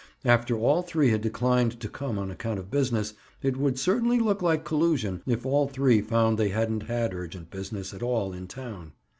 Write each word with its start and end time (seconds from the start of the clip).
After 0.25 0.57
all 0.57 0.81
three 0.81 1.11
had 1.11 1.21
declined 1.21 1.79
to 1.79 1.87
come 1.87 2.17
on 2.17 2.31
account 2.31 2.57
of 2.57 2.71
business, 2.71 3.13
it 3.43 3.55
would 3.55 3.77
certainly 3.77 4.17
look 4.19 4.41
like 4.41 4.65
collusion, 4.65 5.21
if 5.27 5.45
all 5.45 5.67
three 5.67 6.01
found 6.01 6.39
they 6.39 6.49
hadn't 6.49 6.87
had 6.87 7.13
urgent 7.13 7.51
business, 7.51 7.93
at 7.93 8.01
all, 8.01 8.33
in 8.33 8.47
town. 8.47 8.93